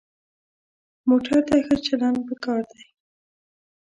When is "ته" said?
1.47-1.55